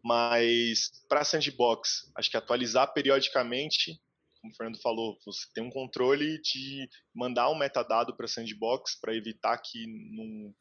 [0.03, 4.01] Mas para sandbox, acho que atualizar periodicamente
[4.43, 9.15] como o Fernando falou, você tem um controle de mandar um metadado para sandbox para
[9.15, 10.53] evitar que num,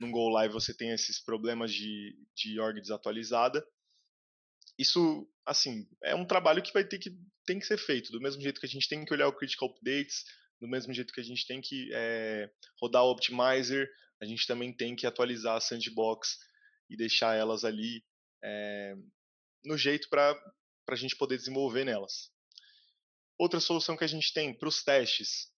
[0.00, 3.64] num Go Live você tenha esses problemas de, de org desatualizada.
[4.76, 8.42] Isso, assim, é um trabalho que vai ter que tem que ser feito, do mesmo
[8.42, 10.24] jeito que a gente tem que olhar o critical updates,
[10.60, 13.88] do mesmo jeito que a gente tem que é, rodar o optimizer,
[14.20, 16.36] a gente também tem que atualizar a sandbox
[16.90, 18.04] e deixar elas ali
[18.42, 18.94] é,
[19.64, 20.36] no jeito para
[20.88, 22.36] a gente poder desenvolver nelas.
[23.38, 25.48] Outra solução que a gente tem para os testes.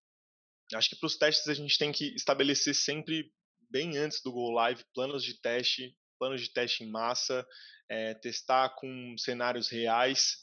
[0.74, 3.32] Acho que para os testes a gente tem que estabelecer sempre,
[3.70, 7.46] bem antes do Go Live, planos de teste, planos de teste em massa,
[7.88, 10.36] é, testar com cenários reais,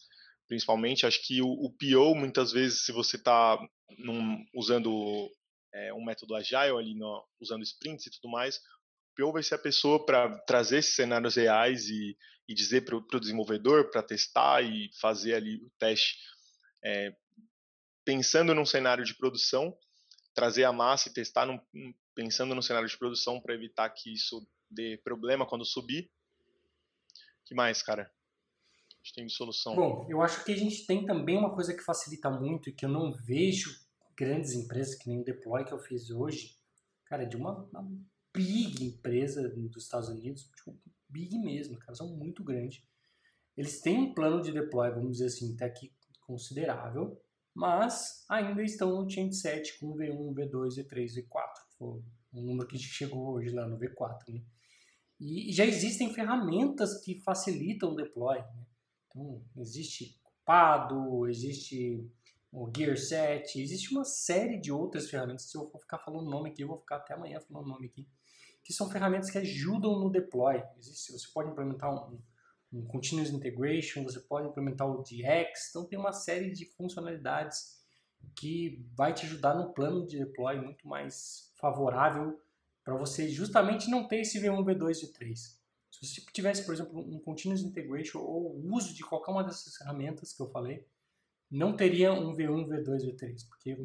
[0.47, 1.05] principalmente.
[1.05, 3.57] Acho que o, o PO, muitas vezes, se você está
[4.53, 5.29] usando
[5.73, 9.55] é, um método agile, ali no, usando sprints e tudo mais, o PO vai ser
[9.55, 12.17] a pessoa para trazer esses cenários reais e,
[12.49, 16.17] e dizer para o desenvolvedor para testar e fazer ali o teste
[16.83, 17.11] é,
[18.07, 19.77] pensando num cenário de produção,
[20.33, 21.59] trazer a massa e testar num,
[22.15, 26.09] pensando no cenário de produção para evitar que isso dê problema quando subir.
[27.43, 28.03] que mais, cara?
[28.03, 29.75] A gente tem de solução.
[29.75, 32.85] Bom, eu acho que a gente tem também uma coisa que facilita muito e que
[32.85, 33.77] eu não vejo
[34.17, 36.55] grandes empresas, que nem o Deploy que eu fiz hoje,
[37.07, 37.91] cara, de uma, uma
[38.33, 42.81] big empresa dos Estados Unidos, tipo, big mesmo, cara, são muito grandes.
[43.57, 45.91] Eles têm um plano de deploy, vamos dizer assim, até aqui
[46.21, 47.21] considerável,
[47.57, 51.53] mas ainda estão no Chain 7 com V1, V2, V3, V4.
[51.75, 54.31] Foi o número que chegou hoje lá no V4.
[54.31, 54.43] Né?
[55.19, 58.37] E já existem ferramentas que facilitam o deploy.
[58.37, 58.65] Né?
[59.07, 62.07] Então, existe Pado, existe
[62.51, 65.49] o Gear 7, existe uma série de outras ferramentas.
[65.49, 68.07] Se eu for ficar falando nome aqui, eu vou ficar até amanhã falando nome aqui.
[68.63, 70.61] Que são ferramentas que ajudam no deploy.
[70.77, 72.19] Existe, você pode implementar um,
[72.71, 77.77] um Continuous Integration, você pode implementar o DX, então tem uma série de funcionalidades
[78.35, 82.39] que vai te ajudar no plano de deploy muito mais favorável
[82.83, 85.35] para você justamente não ter esse V1, V2, V3.
[85.35, 89.75] Se você tivesse, por exemplo, um Continuous Integration ou o uso de qualquer uma dessas
[89.75, 90.85] ferramentas que eu falei,
[91.49, 93.77] não teria um V1, V2, V3, porque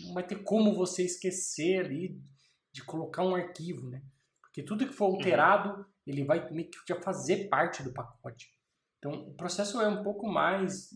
[0.00, 2.20] não vai ter como você esquecer ali
[2.72, 4.02] de colocar um arquivo, né?
[4.40, 5.16] Porque tudo que for uhum.
[5.16, 8.52] alterado ele vai meio que já fazer parte do pacote.
[8.98, 10.90] Então, o processo é um pouco mais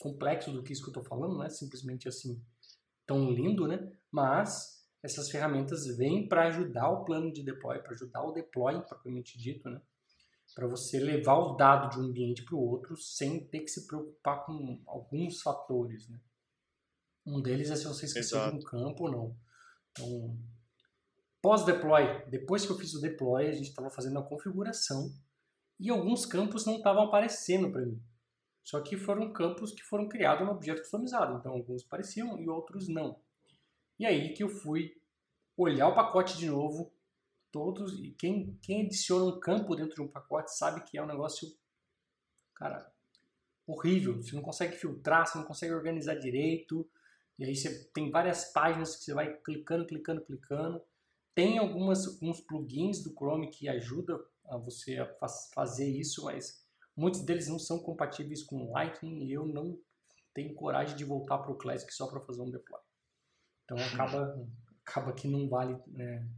[0.00, 2.42] complexo do que isso que eu estou falando, não é simplesmente assim
[3.06, 3.92] tão lindo, né?
[4.10, 9.38] Mas essas ferramentas vêm para ajudar o plano de deploy, para ajudar o deploy propriamente
[9.38, 9.80] dito, né?
[10.54, 13.86] Para você levar o dado de um ambiente para o outro sem ter que se
[13.86, 16.20] preocupar com alguns fatores, né?
[17.26, 19.36] Um deles é se você esqueceu de um campo ou não.
[19.92, 20.38] Então,
[21.42, 25.10] Pós-deploy, depois que eu fiz o deploy, a gente estava fazendo a configuração
[25.78, 28.00] e alguns campos não estavam aparecendo para mim.
[28.62, 32.88] Só que foram campos que foram criados no objeto customizado, então alguns apareciam e outros
[32.88, 33.18] não.
[33.98, 34.94] E aí que eu fui
[35.56, 36.92] olhar o pacote de novo,
[37.50, 41.06] todos e quem, quem adiciona um campo dentro de um pacote sabe que é um
[41.06, 41.48] negócio,
[42.54, 42.92] cara,
[43.66, 44.22] horrível.
[44.22, 46.88] Você não consegue filtrar, você não consegue organizar direito.
[47.38, 50.82] E aí você tem várias páginas que você vai clicando, clicando, clicando.
[51.34, 56.64] Tem algumas, alguns plugins do Chrome que ajudam a você a fazer isso, mas
[56.96, 59.78] muitos deles não são compatíveis com Lightning e eu não
[60.34, 62.80] tenho coragem de voltar para o Classic só para fazer um deploy.
[63.64, 64.48] Então acaba,
[64.84, 66.28] acaba que não vale, né?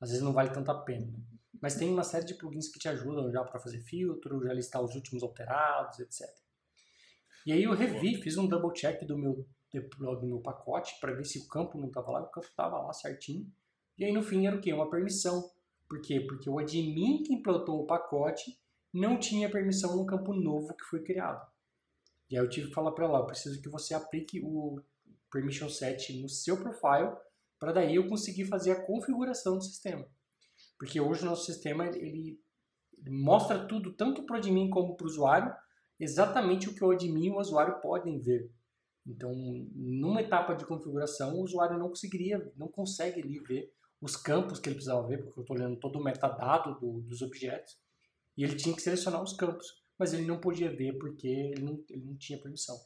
[0.00, 1.12] às vezes não vale tanto a pena.
[1.60, 4.82] Mas tem uma série de plugins que te ajudam já para fazer filtro, já listar
[4.82, 6.28] os últimos alterados, etc.
[7.46, 9.46] E aí eu revi, fiz um double check do meu
[9.80, 12.92] do meu pacote para ver se o campo não estava lá, o campo estava lá
[12.92, 13.52] certinho.
[13.98, 14.72] E aí no fim era o quê?
[14.72, 15.50] Uma permissão.
[15.88, 16.20] Por quê?
[16.20, 18.58] Porque o admin que implantou o pacote
[18.92, 21.44] não tinha permissão no campo novo que foi criado.
[22.30, 24.80] E aí eu tive que falar para ela, eu preciso que você aplique o
[25.30, 27.12] permission set no seu profile
[27.58, 30.06] para daí eu conseguir fazer a configuração do sistema.
[30.78, 32.40] Porque hoje o nosso sistema ele, ele
[33.10, 35.54] mostra tudo, tanto para o admin como para o usuário,
[35.98, 38.50] exatamente o que o admin e o usuário podem ver.
[39.06, 39.32] Então,
[39.74, 44.68] numa etapa de configuração, o usuário não conseguiria, não consegue ali ver os campos que
[44.68, 47.78] ele precisava ver, porque eu estou olhando todo o metadado do, dos objetos,
[48.36, 49.66] e ele tinha que selecionar os campos,
[49.98, 52.76] mas ele não podia ver porque ele não, ele não tinha permissão.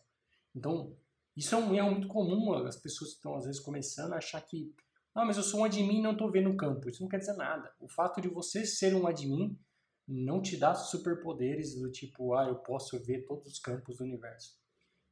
[0.55, 0.97] Então,
[1.37, 4.75] isso é um erro muito comum, as pessoas estão às vezes começando a achar que,
[5.15, 6.89] ah, mas eu sou um admin e não estou vendo o campo.
[6.89, 7.73] Isso não quer dizer nada.
[7.81, 9.59] O fato de você ser um admin
[10.07, 14.59] não te dá superpoderes do tipo, ah, eu posso ver todos os campos do universo.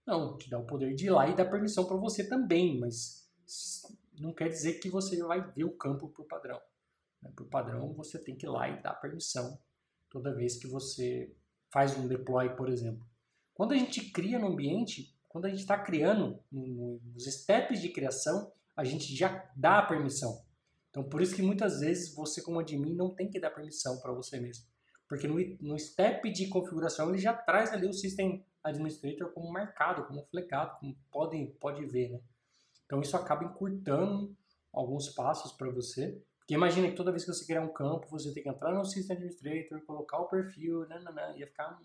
[0.07, 3.29] Não, te dá o poder de ir lá e dar permissão para você também, mas
[4.19, 6.61] não quer dizer que você vai ver o campo por padrão.
[7.23, 7.31] Né?
[7.37, 9.59] Por padrão, você tem que ir lá e dar permissão
[10.11, 11.35] toda vez que você
[11.71, 13.07] faz um deploy, por exemplo.
[13.55, 18.53] Quando a gente cria no ambiente, quando a gente está criando, nos steps de criação,
[18.75, 20.45] a gente já dá a permissão.
[20.91, 24.13] Então, por isso que muitas vezes você, como admin, não tem que dar permissão para
[24.13, 24.65] você mesmo.
[25.09, 30.25] Porque no, step de configuração, ele já traz ali o System Administrator como marcado, como
[30.25, 32.21] flecado, como pode, pode ver, né?
[32.87, 34.35] Então, isso acaba encurtando
[34.73, 36.23] alguns passos para você.
[36.39, 38.85] Porque imagina que toda vez que você criar um campo, você tem que entrar no
[38.85, 41.81] System Administrator, colocar o perfil, nananã, ia ficar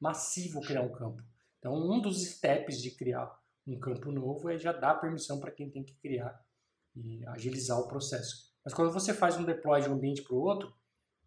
[0.00, 1.22] massivo criar um campo.
[1.58, 3.32] Então, um dos steps de criar
[3.66, 6.44] um campo novo é já dar permissão para quem tem que criar
[6.94, 8.54] e agilizar o processo.
[8.64, 10.72] Mas quando você faz um deploy de um ambiente para o outro,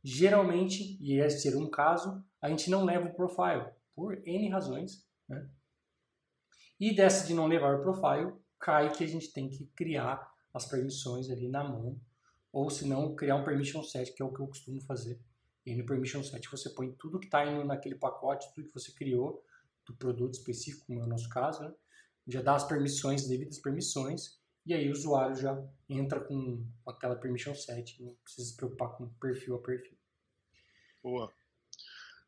[0.04, 5.06] geralmente, e esse ser um caso, a gente não leva o profile, por N razões.
[5.28, 5.50] Né?
[6.80, 10.66] E dessa de não levar o profile, cai que a gente tem que criar as
[10.66, 12.00] permissões ali na mão,
[12.52, 15.20] ou se não, criar um permission set, que é o que eu costumo fazer.
[15.66, 19.44] E no permission set você põe tudo que está naquele pacote, tudo que você criou,
[19.86, 21.74] do produto específico, como é o nosso caso, né?
[22.28, 27.56] já dá as permissões, devidas permissões, e aí o usuário já entra com aquela permission
[27.56, 29.98] set, não precisa se preocupar com perfil a perfil.
[31.02, 31.34] Boa.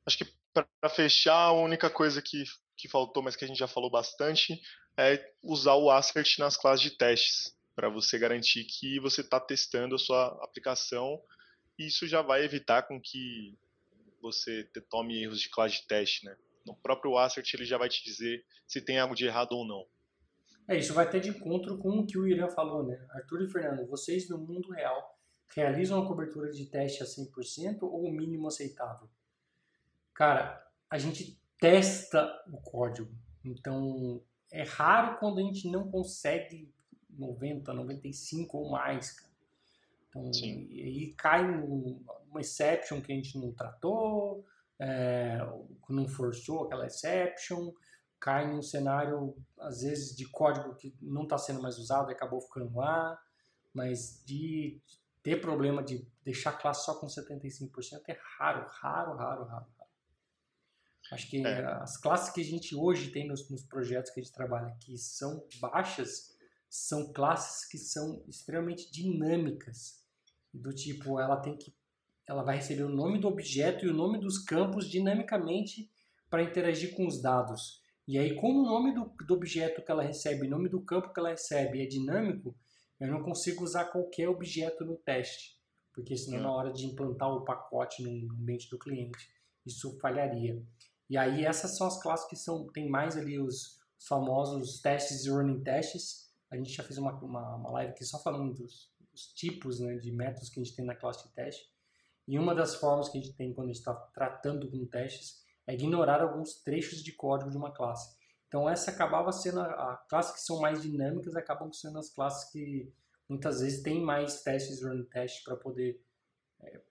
[0.06, 2.44] Acho que para fechar, a única coisa que,
[2.76, 4.60] que faltou, mas que a gente já falou bastante,
[4.98, 9.96] é usar o assert nas classes de testes, para você garantir que você está testando
[9.96, 11.22] a sua aplicação,
[11.78, 13.58] e isso já vai evitar com que
[14.22, 16.36] você tome erros de classe de teste, né?
[16.66, 19.86] No próprio assert ele já vai te dizer se tem algo de errado ou não.
[20.68, 23.04] É, isso vai ter de encontro com o que o Irã falou, né?
[23.12, 25.18] Arthur e Fernando, vocês no mundo real
[25.56, 29.10] realizam a cobertura de teste a 100% ou o mínimo aceitável?
[30.14, 33.12] Cara, a gente testa o código.
[33.44, 36.72] Então, é raro quando a gente não consegue
[37.10, 39.32] 90, 95 ou mais, cara.
[40.10, 40.68] Então, Sim.
[40.70, 44.46] e aí cai numa exception que a gente não tratou,
[44.78, 45.38] é,
[45.90, 47.72] não forçou aquela exception,
[48.20, 52.42] cai num cenário, às vezes, de código que não está sendo mais usado e acabou
[52.42, 53.18] ficando lá,
[53.74, 54.82] mas de
[55.24, 59.66] ter problema de deixar a classe só com 75% é raro, raro, raro, raro.
[61.12, 61.66] Acho que é.
[61.66, 64.98] as classes que a gente hoje tem nos, nos, projetos que a gente trabalha que
[64.98, 66.32] são baixas
[66.70, 70.02] são classes que são extremamente dinâmicas.
[70.54, 71.74] Do tipo, ela tem que
[72.28, 75.92] ela vai receber o nome do objeto e o nome dos campos dinamicamente
[76.30, 77.82] para interagir com os dados.
[78.08, 81.12] E aí, como o nome do, do objeto que ela recebe, o nome do campo
[81.12, 82.56] que ela recebe é dinâmico,
[83.00, 85.58] eu não consigo usar qualquer objeto no teste,
[85.94, 89.30] porque senão na hora de implantar o pacote no ambiente do cliente,
[89.66, 90.62] isso falharia.
[91.12, 95.26] E aí essas são as classes que são tem mais ali os, os famosos testes
[95.26, 96.32] e running testes.
[96.50, 99.98] A gente já fez uma, uma, uma live aqui só falando dos, dos tipos né,
[99.98, 101.70] de métodos que a gente tem na classe de teste.
[102.26, 105.44] E uma das formas que a gente tem quando a gente está tratando com testes
[105.68, 108.16] é ignorar alguns trechos de código de uma classe.
[108.48, 112.50] Então essa acabava sendo a, a classe que são mais dinâmicas, acabam sendo as classes
[112.54, 112.90] que
[113.28, 116.02] muitas vezes têm mais testes run test para poder
[116.62, 116.82] é,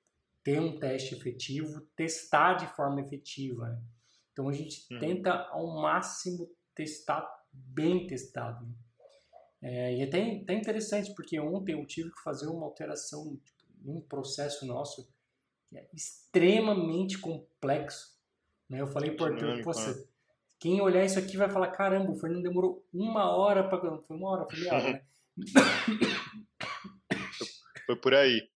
[0.44, 3.66] ter um teste efetivo, testar de forma efetiva.
[3.70, 3.82] Né?
[4.32, 4.98] Então a gente uhum.
[4.98, 8.66] tenta ao máximo testar bem testado.
[9.62, 13.60] É, e é até, até interessante, porque ontem eu tive que fazer uma alteração tipo,
[13.82, 15.12] num processo nosso
[15.66, 18.18] que é extremamente complexo.
[18.68, 18.80] Né?
[18.80, 20.08] Eu falei para Arthur, você,
[20.58, 23.98] quem olhar isso aqui vai falar, caramba, o Fernando demorou uma hora para...
[24.02, 25.04] Foi uma hora, foi meia hora, né?
[27.86, 28.48] foi por aí.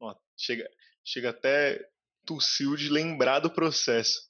[0.00, 0.68] Ó, chega,
[1.04, 1.90] chega até
[2.24, 4.29] tossiu de lembrar do processo.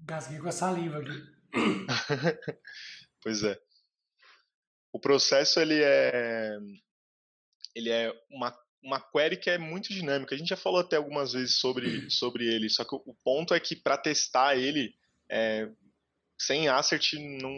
[0.00, 1.22] Gasguei com a saliva aqui.
[3.22, 3.58] pois é.
[4.92, 6.58] O processo ele é
[7.74, 10.34] ele é uma uma query que é muito dinâmica.
[10.34, 13.58] A gente já falou até algumas vezes sobre, sobre ele, só que o ponto é
[13.58, 14.94] que para testar ele,
[15.28, 15.68] é,
[16.40, 17.50] sem assert não,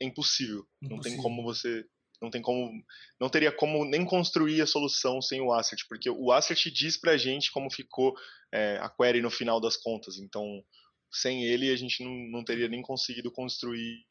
[0.00, 0.66] é impossível.
[0.82, 0.96] impossível.
[0.96, 1.84] Não tem como você
[2.18, 2.72] não tem como
[3.20, 7.12] não teria como nem construir a solução sem o assert, porque o assert diz para
[7.12, 8.16] a gente como ficou
[8.50, 10.16] é, a query no final das contas.
[10.16, 10.64] Então,
[11.10, 14.04] sem ele a gente não, não teria nem conseguido construir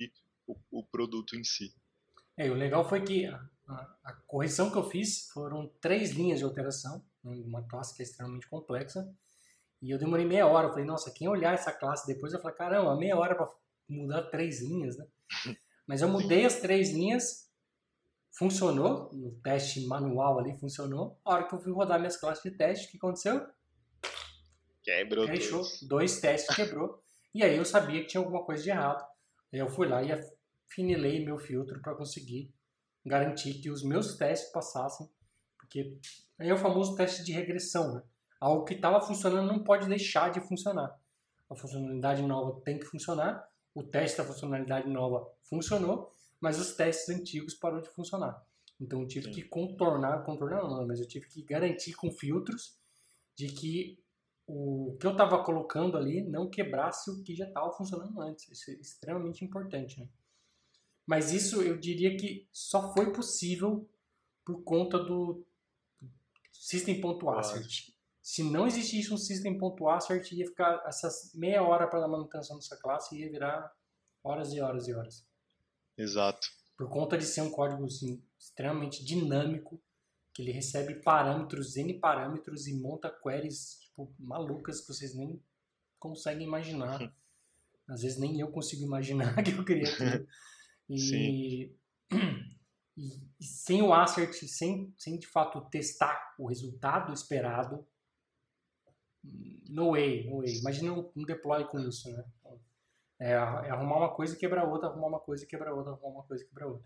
[0.48, 1.74] o, o produto em si.
[2.38, 3.40] É, o legal foi que a,
[4.04, 8.48] a, correção que eu fiz foram três linhas de alteração, uma classe que é extremamente
[8.48, 9.10] complexa,
[9.82, 10.68] e eu demorei meia hora.
[10.68, 13.50] Eu falei, nossa, quem olhar essa classe depois, eu falei, caramba, meia hora para
[13.88, 15.06] mudar três linhas, né?
[15.88, 17.52] Mas eu mudei as três linhas,
[18.32, 21.20] funcionou, no teste manual ali funcionou.
[21.24, 23.48] A hora que eu fui rodar minhas classes de teste, o que aconteceu?
[24.86, 25.26] Quebrou.
[25.26, 27.04] Fechou, dois testes quebrou.
[27.34, 29.04] E aí eu sabia que tinha alguma coisa de errado.
[29.52, 32.54] Eu fui lá e afinilei meu filtro para conseguir
[33.04, 35.10] garantir que os meus testes passassem.
[35.58, 35.98] Porque
[36.38, 37.96] aí é o famoso teste de regressão.
[37.96, 38.04] Né?
[38.40, 40.96] Algo que estava funcionando não pode deixar de funcionar.
[41.50, 43.44] A funcionalidade nova tem que funcionar.
[43.74, 48.40] O teste da funcionalidade nova funcionou, mas os testes antigos parou de funcionar.
[48.80, 49.32] Então eu tive Sim.
[49.32, 52.78] que contornar, contornar não, mas eu tive que garantir com filtros
[53.36, 54.05] de que
[54.48, 58.50] o que eu estava colocando ali não quebrasse o que já estava funcionando antes.
[58.50, 60.08] Isso é extremamente importante, né?
[61.06, 63.88] Mas isso eu diria que só foi possível
[64.44, 65.46] por conta do
[66.52, 67.94] System.assert.
[68.22, 73.18] Se não existisse um System.assert, ia ficar essas meia hora para a manutenção dessa classe
[73.20, 73.72] ia virar
[74.24, 75.28] horas e horas e horas.
[75.98, 76.48] Exato.
[76.76, 79.82] Por conta de ser um código assim, extremamente dinâmico,
[80.36, 85.42] que ele recebe parâmetros, N parâmetros e monta queries tipo, malucas que vocês nem
[85.98, 87.02] conseguem imaginar.
[87.02, 87.12] Uhum.
[87.88, 90.28] Às vezes nem eu consigo imaginar que eu queria aquilo.
[90.88, 91.74] E,
[92.96, 93.02] e,
[93.40, 97.84] e, sem o assert, sem, sem de fato testar o resultado esperado,
[99.68, 100.60] no way, no way.
[100.60, 102.24] Imagina um, um deploy com isso, né?
[103.20, 106.20] É, é, arrumar uma coisa e quebrar outra, arrumar uma coisa e quebrar outra, arrumar
[106.20, 106.86] uma coisa e quebrar outra.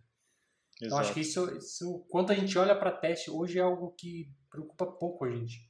[0.81, 4.33] Então acho que isso, isso, quando a gente olha para teste, hoje é algo que
[4.49, 5.69] preocupa pouco a gente.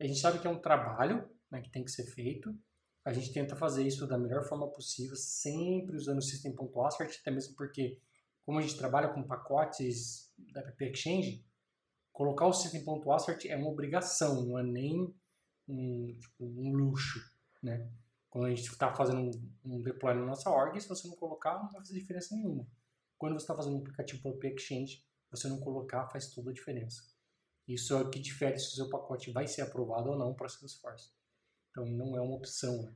[0.00, 2.52] A gente sabe que é um trabalho né, que tem que ser feito.
[3.04, 7.54] A gente tenta fazer isso da melhor forma possível, sempre usando o System.assert, até mesmo
[7.54, 8.00] porque,
[8.44, 11.44] como a gente trabalha com pacotes da App Exchange,
[12.12, 15.14] colocar o System.assert é uma obrigação, não é nem
[15.68, 17.20] um, tipo, um luxo,
[17.62, 17.88] né?
[18.30, 19.30] Quando a gente está fazendo um,
[19.64, 22.66] um deploy na nossa org, se você não colocar, não vai fazer diferença nenhuma.
[23.24, 26.52] Quando você está fazendo um aplicativo para o Exchange, você não colocar faz toda a
[26.52, 27.02] diferença.
[27.66, 30.46] Isso é o que difere se o seu pacote vai ser aprovado ou não para
[30.46, 31.10] Salesforce.
[31.70, 32.82] Então não é uma opção.
[32.82, 32.94] Né?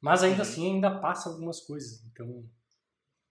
[0.00, 0.42] Mas ainda uhum.
[0.42, 2.04] assim ainda passa algumas coisas.
[2.06, 2.50] Então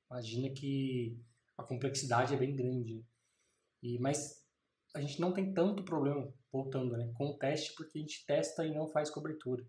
[0.09, 1.21] imagina que
[1.57, 3.05] a complexidade é bem grande.
[3.83, 4.41] E mas
[4.95, 8.65] a gente não tem tanto problema voltando, né, com o teste porque a gente testa
[8.65, 9.67] e não faz cobertura.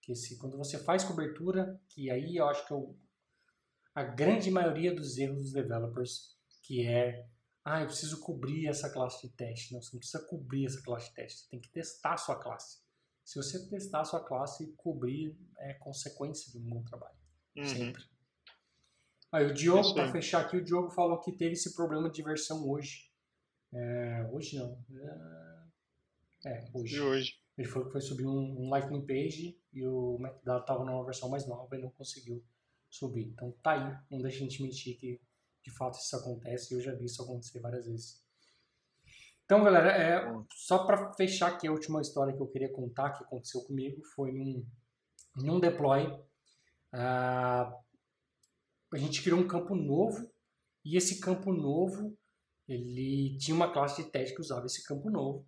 [0.00, 2.96] Que se quando você faz cobertura, que aí eu acho que eu,
[3.94, 7.26] a grande maioria dos erros dos developers, que é
[7.64, 9.72] ah, eu preciso cobrir essa classe de teste.
[9.72, 11.40] Não, você não precisa cobrir essa classe de teste.
[11.42, 12.80] Você tem que testar a sua classe.
[13.24, 17.16] Se você testar a sua classe, cobrir é consequência de um bom trabalho.
[17.56, 17.64] Uhum.
[17.64, 18.02] Sempre.
[19.30, 22.68] Aí o Diogo, para fechar aqui, o Diogo falou que teve esse problema de versão
[22.68, 23.10] hoje.
[23.72, 24.84] É, hoje não.
[26.44, 27.00] É, é hoje.
[27.00, 27.40] Hoje.
[27.56, 31.46] Ele foi, foi subir um, um Lightning Page e o Metadata estava numa versão mais
[31.46, 32.44] nova e não conseguiu
[32.92, 33.28] subir.
[33.28, 33.98] Então tá aí.
[34.10, 35.20] Não deixa a gente mentir que
[35.64, 38.22] de fato isso acontece eu já vi isso acontecer várias vezes.
[39.44, 43.24] Então, galera, é, só para fechar aqui a última história que eu queria contar que
[43.24, 44.64] aconteceu comigo foi num,
[45.36, 46.06] num deploy.
[46.94, 47.74] Uh,
[48.92, 50.30] a gente criou um campo novo
[50.84, 52.16] e esse campo novo
[52.68, 55.46] ele tinha uma classe de teste que usava esse campo novo.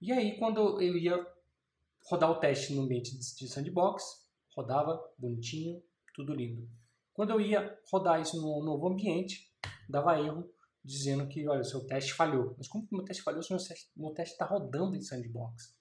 [0.00, 1.26] E aí, quando eu ia
[2.04, 4.02] rodar o teste no ambiente de sandbox,
[4.54, 5.82] rodava bonitinho,
[6.14, 6.68] tudo lindo.
[7.20, 9.52] Quando eu ia rodar isso no novo ambiente,
[9.86, 10.50] dava erro
[10.82, 12.54] dizendo que, olha, o seu teste falhou.
[12.56, 13.52] Mas como que o meu teste falhou se
[13.94, 15.76] meu teste está rodando em sandbox?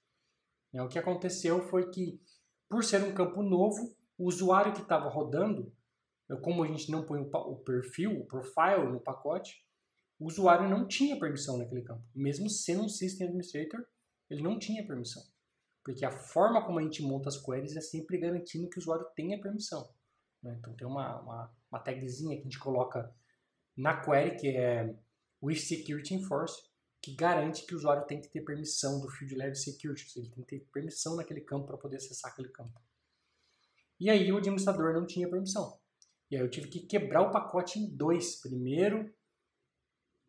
[0.73, 2.21] É, o que aconteceu foi que
[2.67, 5.73] por ser um campo novo, o usuário que estava rodando,
[6.43, 9.65] como a gente não põe o perfil, o profile no pacote,
[10.19, 12.03] o usuário não tinha permissão naquele campo.
[12.13, 13.79] Mesmo sendo um System Administrator,
[14.29, 15.23] ele não tinha permissão.
[15.85, 19.07] Porque a forma como a gente monta as queries é sempre garantindo que o usuário
[19.15, 19.89] tenha permissão.
[20.41, 20.55] Né?
[20.59, 23.13] Então tem uma, uma, uma tagzinha que a gente coloca
[23.75, 24.95] na query, que é
[25.41, 26.61] with security enforced,
[27.01, 30.43] que garante que o usuário tem que ter permissão do field level security, ele tem
[30.43, 32.79] que ter permissão naquele campo para poder acessar aquele campo.
[33.99, 35.79] E aí o administrador não tinha permissão.
[36.29, 38.39] E aí eu tive que quebrar o pacote em dois.
[38.39, 39.13] Primeiro,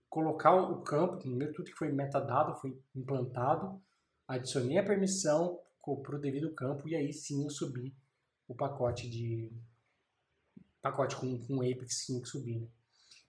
[0.09, 3.81] colocar o campo, primeiro tudo que foi metadado foi implantado,
[4.27, 5.61] adicionei a permissão
[6.05, 7.97] para o devido campo e aí sim eu subi
[8.47, 9.53] o pacote de
[10.83, 12.61] pacote com, com Apex que subir.
[12.61, 12.69] Né?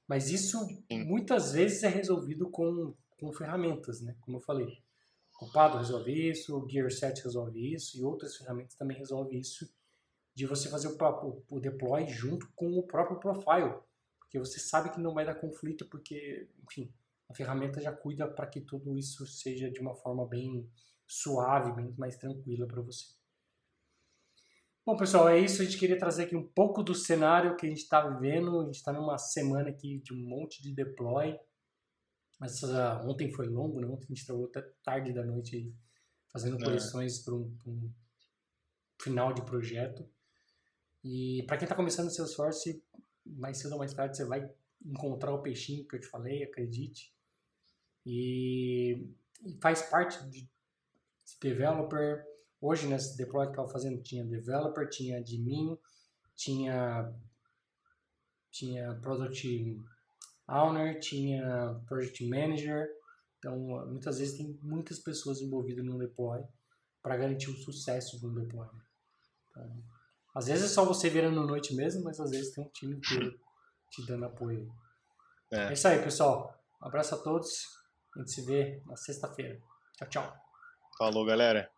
[0.07, 0.57] Mas isso
[1.05, 4.15] muitas vezes é resolvido com, com ferramentas, né?
[4.21, 4.67] Como eu falei.
[5.41, 9.67] O Pado resolve isso, o Gear 7 resolve isso e outras ferramentas também resolvem isso
[10.35, 13.73] de você fazer o, próprio, o deploy junto com o próprio profile,
[14.19, 16.93] porque você sabe que não vai dar conflito porque, enfim,
[17.27, 20.69] a ferramenta já cuida para que tudo isso seja de uma forma bem
[21.07, 23.07] suave, bem mais tranquila para você.
[24.84, 25.61] Bom, pessoal, é isso.
[25.61, 28.61] A gente queria trazer aqui um pouco do cenário que a gente está vivendo.
[28.61, 31.38] A gente está numa semana aqui de um monte de deploy.
[32.39, 33.86] Mas uh, ontem foi longo, né?
[33.86, 35.71] Ontem a gente trabalhou até tarde da noite aí,
[36.34, 36.63] fazendo é.
[36.63, 37.91] correções para um, um,
[38.99, 40.09] final de projeto.
[41.03, 42.84] E para quem está começando o Salesforce,
[43.23, 44.51] mais cedo ou mais tarde você vai
[44.84, 47.13] encontrar o peixinho que eu te falei, acredite.
[48.03, 49.07] E,
[49.45, 50.49] e faz parte de
[51.39, 52.25] developer.
[52.62, 55.76] Hoje, nesse deploy que eu estava fazendo, tinha developer, tinha admin,
[56.36, 57.12] tinha,
[58.51, 59.82] tinha product
[60.47, 62.88] owner, tinha project manager.
[63.39, 63.57] Então,
[63.88, 66.43] muitas vezes tem muitas pessoas envolvidas no deploy
[67.01, 68.68] para garantir o sucesso do deploy.
[69.49, 69.84] Então,
[70.36, 73.39] às vezes é só você virando noite mesmo, mas às vezes tem um time inteiro
[73.89, 74.72] te dando apoio.
[75.51, 75.70] É.
[75.70, 76.55] é isso aí, pessoal.
[76.82, 77.66] Um abraço a todos.
[78.16, 79.59] A gente se vê na sexta-feira.
[79.97, 80.34] Tchau, tchau.
[80.97, 81.72] Falou, galera.